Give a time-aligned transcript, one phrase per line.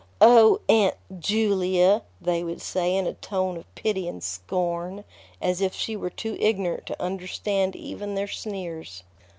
[0.19, 5.03] "O Aunt _Ju_lia!" they would say in a tone of pity and scorn,
[5.39, 9.03] as if she were too ignorant to understand even their sneers.